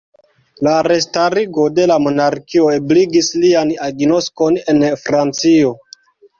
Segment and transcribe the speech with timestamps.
[0.67, 5.79] La restarigo de la monarkio ebligis lian agnoskon en Francio.